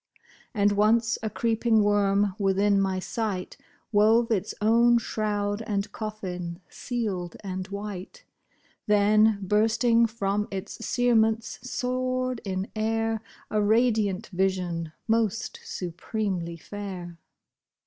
And 0.55 0.71
once 0.71 1.19
a 1.21 1.29
creeping 1.29 1.83
worm, 1.83 2.33
within 2.39 2.81
my 2.81 2.97
sight 2.97 3.55
Wove 3.91 4.31
its 4.31 4.55
own 4.59 4.97
shroud 4.97 5.61
and 5.67 5.91
coffin, 5.91 6.59
sealed 6.69 7.35
and 7.43 7.67
white; 7.67 8.23
Then, 8.87 9.37
bursting 9.43 10.07
from 10.07 10.47
its 10.49 10.83
cerements, 10.83 11.59
soared 11.61 12.41
in 12.43 12.71
air, 12.75 13.21
A 13.51 13.61
radiant 13.61 14.25
vision, 14.33 14.91
most 15.07 15.59
supremely 15.63 16.57
fair. 16.57 17.19